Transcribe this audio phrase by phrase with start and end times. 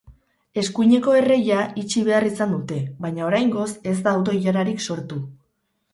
[0.59, 5.25] Eskuineko erreia itxi behar izan dute, baina oraingoz ez da auto-ilararik sortu.